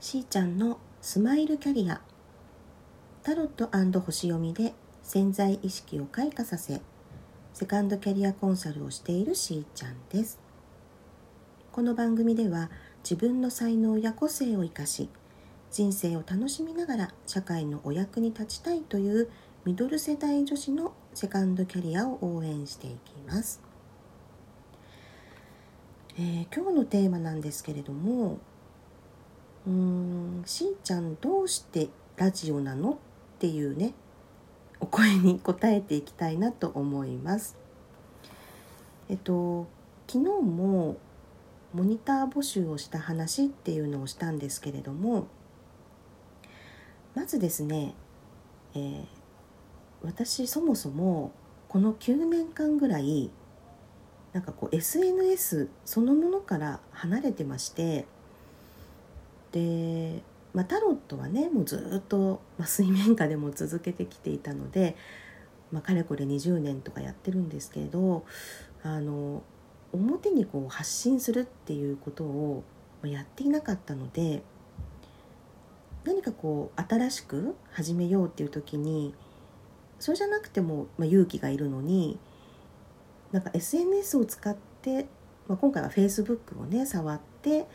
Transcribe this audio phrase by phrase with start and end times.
[0.00, 2.00] しーちゃんのスマイルキャリア。
[3.24, 3.68] タロット
[4.00, 6.80] 星読みで潜在意識を開花させ
[7.52, 10.38] セカンドキャリアコンサルをしているしーちゃんです。
[11.72, 12.70] この番組では
[13.02, 15.08] 自分の才能や個性を生かし
[15.72, 19.28] 人生を楽しみながら社会のお役に立ちたいという
[19.64, 23.60] ミドル世代女子のセカンドキャリアを応援していきます、
[26.16, 28.38] えー、今日のテーマなんですけれども
[29.68, 32.92] うーんしーちゃんどうしてラジオなの？
[32.92, 32.96] っ
[33.38, 33.92] ていうね
[34.80, 37.56] お声に答えていきたいなと思います。
[39.10, 39.66] えっと
[40.06, 40.96] 昨日も
[41.74, 45.26] モニター募集をした話っていうのをしたんですけれども
[47.14, 47.94] まずですね、
[48.74, 49.04] えー、
[50.02, 51.32] 私そもそも
[51.68, 53.30] この9年間ぐらい
[54.32, 58.06] なんかこう SNS そのものから離れてまして
[59.52, 60.22] で、
[60.54, 64.96] まあ、タロットはねもうずっと、まあ、水面下でも続けてきていたので、
[65.70, 68.24] まあ、かれこれ20年とかやってるんですけれど
[68.82, 69.42] あの
[69.92, 72.64] 表にこう発信するっていうことを
[73.04, 74.42] やっていなかったので
[76.04, 79.14] 何かこう新しく始めようっていう時に
[79.98, 82.18] それじゃなくても、まあ、勇気がいるのに
[83.32, 85.06] なんか SNS を使って、
[85.48, 87.66] まあ、今回は Facebook をね触って、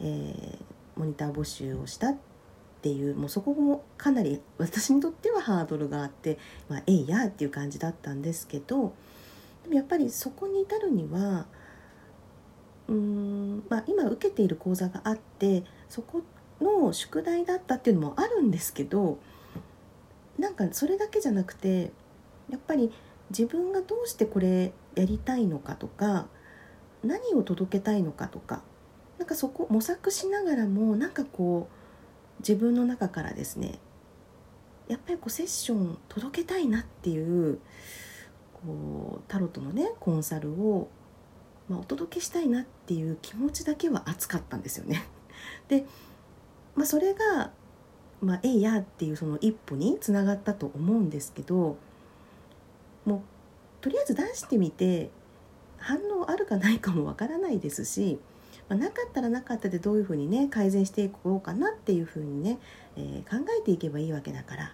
[0.00, 0.58] えー、
[0.96, 2.16] モニター募集をしたっ
[2.82, 8.92] ていうもうそこもかなり私にとってはハードルがあって「まあ、えいや」っていう感じだったんですけど
[9.62, 11.46] でもやっぱりそこに至るには
[12.88, 16.22] うーん、まあ、今受けている講座があってそこ
[16.60, 19.18] の宿題だったっていうのもあるんですけど
[20.38, 21.92] なんかそれだけじゃなくて
[22.50, 22.92] やっぱり
[23.30, 26.26] 自分がどうしてこれやりたいのかとか
[27.04, 28.62] 何を届けたいのかとか
[29.22, 33.78] なんかそこ模索しながらもなんかこう自分の中からですね
[34.88, 37.60] やっぱりこうセッション届けたいなっていう
[38.52, 40.88] こうタロットのねコンサルを、
[41.68, 45.04] まあ、お届けしたいなっていう気持ちだけは熱かったんですよね。
[45.68, 45.86] で、
[46.74, 47.52] まあ、それが
[48.20, 51.76] まあ、えいやっていうその一歩につながったと思うんですけど
[53.04, 53.20] もう
[53.80, 55.10] とりあえず出してみて
[55.76, 58.18] 反応あるかないかもわからないですし、
[58.68, 62.58] まあ、なかったらなかったでどういうふうにね改善していこうかなっていうふうにね、
[62.96, 64.72] えー、考えていけばいいわけだから、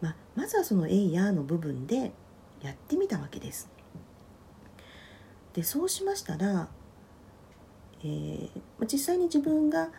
[0.00, 2.12] まあ、まずはその「えいや」の部分で
[2.62, 3.68] やってみたわけです。
[5.52, 6.68] でそうしましたら、
[8.02, 8.50] えー、
[8.86, 9.90] 実際に自分が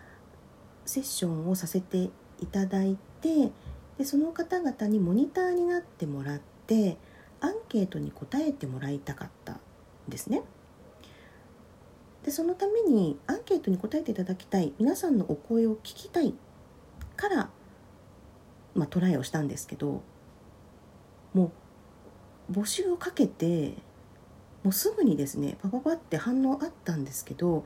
[0.84, 2.10] セッションをさせて
[2.40, 3.50] いただいて
[3.98, 6.98] でその方々にモニターになってもらって
[7.40, 9.60] アンケートに答えてもらいたかったん
[10.08, 10.42] ですね。
[12.26, 16.34] でそのためにアンケートに答えていただきたい皆さんのお声を聞きたい
[17.16, 17.50] から、
[18.74, 20.02] まあ、トライをしたんですけど
[21.32, 21.52] も
[22.50, 23.74] う募集をかけて
[24.64, 27.64] もうすぐにですねパパパって反応あったんですけど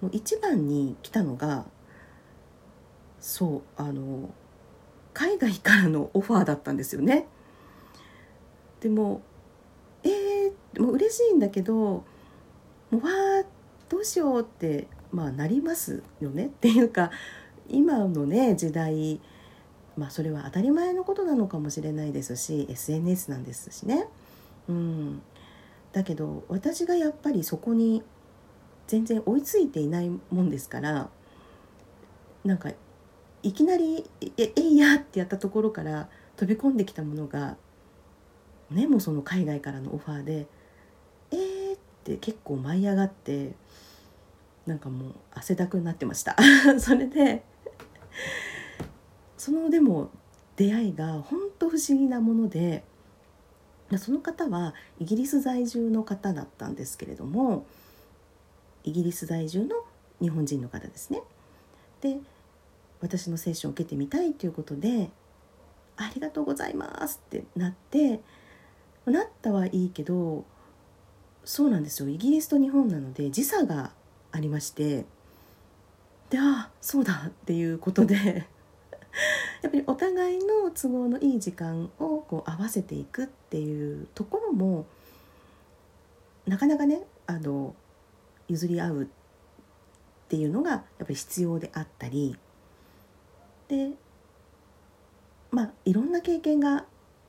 [0.00, 1.66] もう一番に来たのが
[3.20, 4.30] そうあの
[5.14, 7.26] 海外からのオファーだったんですよね。
[8.80, 9.22] でも
[10.02, 12.04] えー、もう嬉しいんだけども
[12.90, 13.44] うわー
[13.90, 17.10] どうしようってまあなりますよねっていうか
[17.68, 19.20] 今のね時代
[19.96, 24.06] まあそれは当たり前のことなのかもしれないですし SNS なんですしね。
[24.68, 25.22] うん、
[25.92, 28.02] だけど私がやっぱりそこに
[28.86, 31.10] 全然追いついていないもんですから
[32.44, 32.70] なんか
[33.42, 34.08] いきなり
[34.38, 37.56] 「ええいや!」ってやったところから飛び込んできたものが
[38.70, 40.46] ねもうその海外からのオファーで「!」
[42.14, 43.52] って結構舞い上がって
[44.66, 46.36] なんかもう汗だくになってました
[46.78, 47.44] それで
[49.36, 50.10] そのでも
[50.56, 52.84] 出会いが本当不思議なもので
[53.96, 57.66] その方はイギリス在住の方だったんですけれども
[58.84, 59.84] イギリス在住の
[60.20, 61.22] 日本人の方ですね。
[62.00, 62.18] で
[63.00, 65.10] 私のセッションを受けてみたいということで
[65.96, 68.20] 「ありがとうございます」ってなって
[69.06, 70.44] なったはいいけど
[71.44, 72.08] そうなんですよ。
[72.08, 73.92] イギリスと日本なので時差が
[74.32, 75.04] ありまして
[76.30, 78.14] でああそうだっていうことで
[79.62, 84.86] やっぱりお互いの都合のいい時間をこう合わせていくっていうところも
[86.46, 87.74] なかなかねあの
[88.48, 89.06] 譲り合うっ
[90.28, 92.36] ていうのがやっぱり必要であったり
[93.68, 93.90] で
[95.50, 96.76] まあいろんな経験がや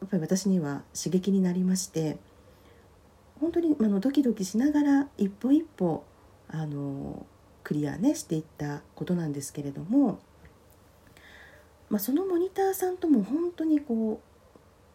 [0.05, 2.17] っぱり私には刺激になりまして
[3.41, 6.05] 本当にあのドキドキしながら一歩一歩
[6.47, 7.25] あの
[7.63, 10.19] クリアねしていったことなんですけれども
[11.91, 14.21] まあ、そのモニターさんとも本当にこ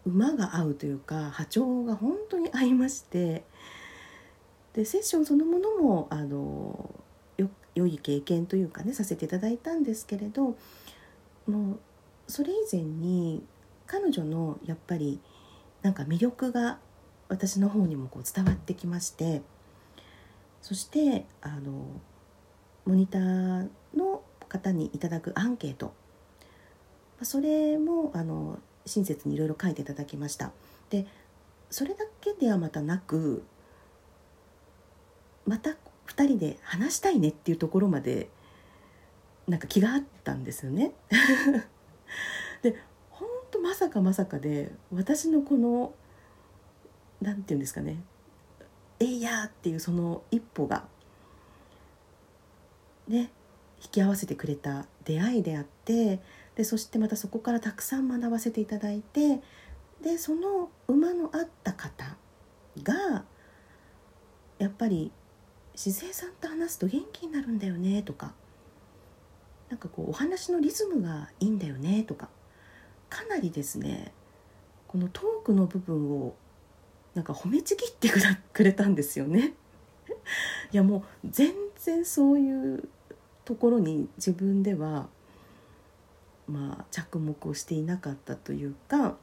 [0.07, 3.45] う馬が合うというか波長が本当に合いまして
[4.73, 6.91] でセッションそのものもあの
[7.37, 10.57] よ良い経験というかねさせていただいたんですけれど
[11.47, 11.79] もう
[12.29, 13.45] それ以前に
[13.87, 15.21] 彼女のやっぱり
[15.83, 16.79] なんか魅力が
[17.29, 19.43] 私の方にもこう伝わってきまして
[20.63, 21.87] そしてあの
[22.85, 25.93] モニターの方にいただくアンケート
[27.23, 30.53] それもあの親切にいろいろ書いていただきました
[30.91, 31.07] で
[31.71, 33.45] それだけではまたなく
[35.47, 38.29] また2人で話したいねっていうところまで
[39.49, 40.93] なんか気があったんですよね。
[42.63, 42.77] で
[43.11, 45.95] 本当まさかまさかで私のこの
[47.21, 48.03] 何て言うんですかね
[49.01, 50.87] 「えいや!」っていうその一歩が
[53.09, 53.31] ね
[53.83, 56.21] 引き合わせてくれた出会いであって
[56.55, 59.41] でそしてまたそこからたくさん学ばせていただいて
[60.03, 62.17] でその馬の合った方
[62.83, 63.25] が
[64.59, 65.13] やっぱり
[65.75, 68.33] 静江さんと話すと元気になるんだよねとか
[69.69, 72.29] なんかこうお話のリズムがいいんだよねとか
[73.11, 74.13] かなりですね
[74.89, 76.35] このトークの部分を
[77.17, 78.11] なんか褒めちぎって
[78.53, 79.55] くれたんですよね。
[80.71, 82.89] いやもう全然そういう
[83.47, 85.09] ところに自分では
[86.47, 89.17] まあ着目をしていなかったというか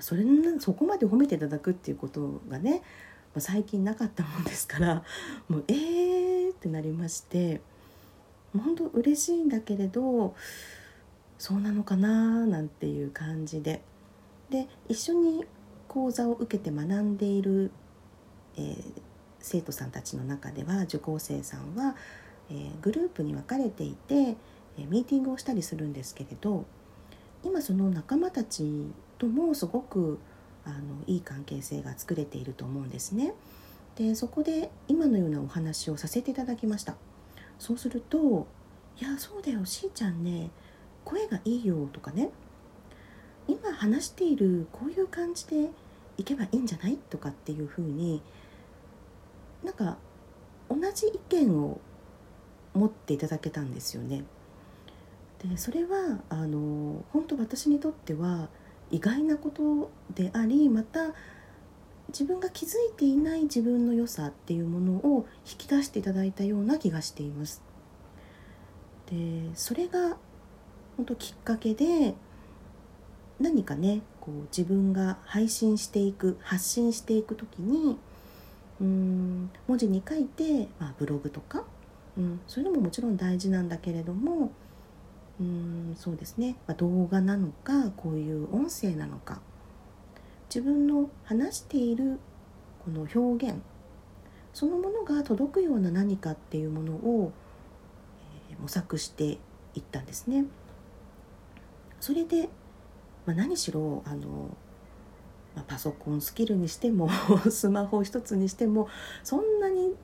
[0.00, 0.24] それ
[0.58, 2.82] そこまで褒めていただくっていうことがね
[3.36, 5.04] 最近なかったもんですから
[5.48, 7.60] もうえーってなりまして
[8.56, 10.34] 本当嬉しいんだけれど
[11.38, 13.82] そうなのかななんていう感じで
[14.50, 15.44] で一緒に
[15.94, 17.70] 講座を受けて学んでいる、
[18.56, 18.76] えー、
[19.38, 21.94] 生徒さんたちの中では受講生さんは、
[22.50, 26.64] えー、グループに分かれていて、えー、ミーティングをしたりするんですけれど
[27.44, 30.18] 今その仲間たちともすごく
[30.64, 30.76] あの
[31.06, 33.34] いい関係性が作れていると思うんですね。
[33.94, 36.96] でそこで今のようなお話をさせていただきました
[37.60, 38.48] そうすると
[38.98, 40.50] 「いやそうだよしーちゃんね
[41.04, 42.30] 声がいいよ」とかね
[43.46, 45.70] 「今話しているこういう感じで
[46.16, 48.22] いけばいいんじゃない?」とかっていうふうに
[49.62, 49.98] なんか
[50.68, 51.80] 同じ意見を
[52.74, 54.24] 持っていただけたんですよね。
[55.42, 58.48] でそれはあの本当私にとっては
[58.90, 61.14] 意外なことでありまた
[62.08, 67.62] 自分が気づいていない自分の良さっていうものを引き出していただいたような気がしています。
[69.10, 70.16] でそれが
[70.96, 72.14] 本当きっかけで
[73.40, 77.98] 何かねこう自分が配信していく発信していく時に
[78.80, 81.64] うん文字に書いて、まあ、ブログとか、
[82.16, 84.50] うん、そういうのももちろん大事なんだけれども
[85.38, 89.40] うんそうですね、まあ、動画なのかこういう音声なのか
[90.48, 92.18] 自分の話している
[92.84, 93.56] この表現
[94.54, 97.32] そのものが届くような何かっていうものを、
[98.50, 99.24] えー、模索して
[99.74, 100.44] いったんですね。
[101.98, 102.48] それで、
[103.26, 104.56] まあ、何しろあの、
[105.54, 107.08] まあ、パソコンスキルにしても
[107.50, 108.88] スマホ一つにしても
[109.22, 109.94] そんなに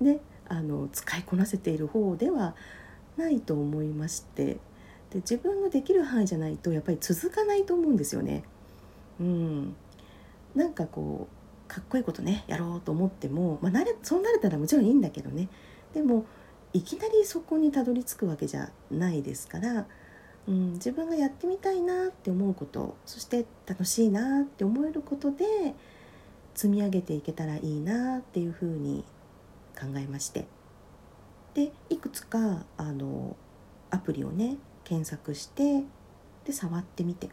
[0.00, 2.54] ねあの使いこなせている方では
[3.16, 4.58] ないと思いまして
[5.10, 8.44] で自分のできる範囲じゃないとやっぱり続かないと思うんですよね。
[9.18, 9.76] うん、
[10.54, 15.48] なんかこうかっこいいことねやろうと思っても、まあ、慣れそうなれたらもちろんいいんだけどね
[15.92, 16.24] でも
[16.72, 19.86] いきなりそこにたどり着くわけじゃないですから、
[20.48, 25.74] うん、自分がやってみたいなって思うことそして楽しいなって思えることで
[26.54, 29.04] 積み上げていけたらいいなっていうふうに
[29.78, 30.46] 考えまして。
[31.54, 33.36] でいくつかあの
[33.90, 35.82] アプリをね検索して
[36.44, 37.28] で触ってみて、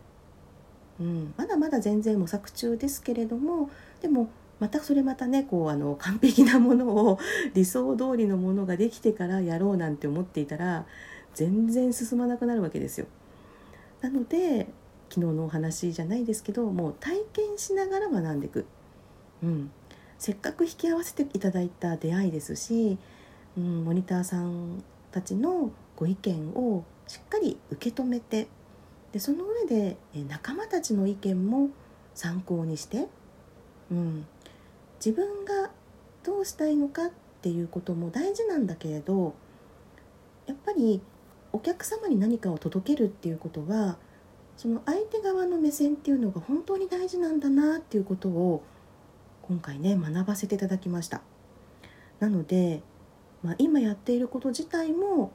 [0.99, 3.69] うん、まだまだ全然模索中ですけれども
[4.01, 7.19] でもまたそれまたねこうあの完璧なものを
[7.53, 10.85] 理想通りのものができてからやろうなんて思っていたら
[11.37, 13.05] 全然進まなくなるわけですよ。
[14.01, 14.67] なので
[15.09, 18.65] 昨日のお話じゃないですけどもう体験しながら学んでいく、
[19.43, 19.71] うん、
[20.17, 22.97] せっかく引き合わせていただいた出会いですし、
[23.55, 28.47] うん、モニターさんたちのご意見をしっかり受け止めて
[29.11, 31.69] でその上で仲間たちの意見も
[32.15, 33.07] 参考にして、
[33.91, 34.25] うん、
[35.03, 35.69] 自分が
[36.23, 39.35] どうしたいのかっていうことも大事なんだけれど
[40.47, 41.01] やっぱり
[41.57, 43.97] お客様に何かを届けるっていうことは
[44.57, 48.61] その相手側の目線っていうのが本当に大事なんだなっていうことを
[49.41, 51.23] 今回ね学ばせていただきました。
[52.19, 52.83] なので、
[53.41, 55.31] まあ、今やっていること自体も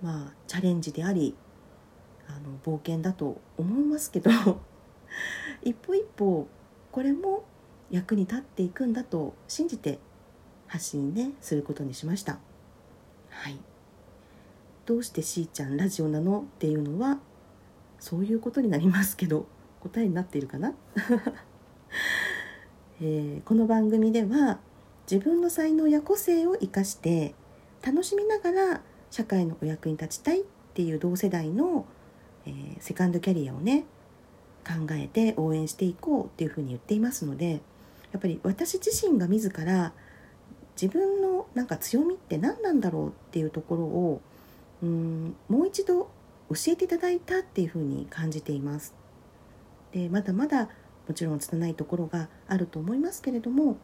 [0.00, 1.36] まあチャレンジであり
[2.26, 4.30] あの冒険だと思いますけど
[5.62, 6.46] 一歩一歩
[6.92, 7.44] これも
[7.90, 9.98] 役に立っていくんだと信じて
[10.66, 12.38] 発信ねすることにしました。
[13.28, 13.58] はい。
[14.90, 16.40] どうしてしーちゃんラジオなの？
[16.40, 17.20] っていうのは
[18.00, 19.46] そういうことになりますけど
[19.78, 20.74] 答えになっているかな、
[23.00, 24.58] えー、この番組では
[25.08, 27.36] 自分の才能や個性を生かして
[27.86, 28.82] 楽しみながら
[29.12, 30.44] 社会のお役に立ちたいっ
[30.74, 31.86] ていう同世代の、
[32.44, 33.84] えー、セカンドキャリアをね
[34.66, 37.60] 考えて応援していこうっていうふうに言っていますので
[38.10, 39.92] やっぱり私自身が自ら
[40.74, 44.20] 自分のなんか強みって何なんだろうっていうところを
[44.82, 46.10] うんもう一度
[46.50, 48.94] 教えていただいたっていうふうに感じています。
[49.92, 50.68] でまだまだ
[51.08, 53.76] もちろん拙いところがあると思いますけれども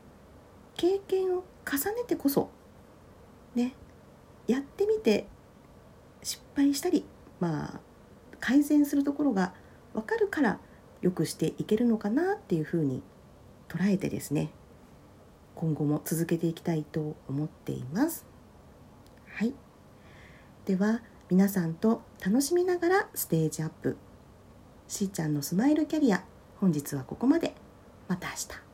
[0.77, 2.51] 経験を重ねてこそ
[3.55, 3.75] ね
[4.47, 5.27] やってみて
[6.23, 7.05] 失敗したり
[7.41, 7.81] まあ
[8.39, 9.55] 改善するところが
[9.93, 10.61] 分かるから
[11.03, 13.03] よくしていけるのかなっていうふうに
[13.69, 14.51] 捉えてですね
[15.57, 18.25] 今後も続けていきたいと思っています
[19.27, 19.55] はい
[20.67, 23.97] では皆さんと楽しみながらステージアップ。
[24.89, 26.25] しーちゃんのスマイルキャリア
[26.61, 27.55] 本日はここまで。
[28.09, 28.66] また明日。